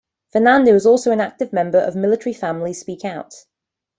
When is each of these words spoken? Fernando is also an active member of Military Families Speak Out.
Fernando 0.31 0.73
is 0.73 0.87
also 0.87 1.11
an 1.11 1.21
active 1.21 1.53
member 1.53 1.77
of 1.77 1.95
Military 1.95 2.33
Families 2.33 2.79
Speak 2.79 3.05
Out. 3.05 3.45